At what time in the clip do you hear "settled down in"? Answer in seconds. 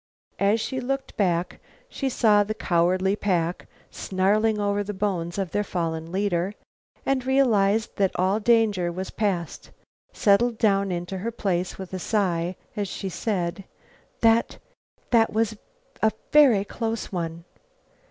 10.11-11.05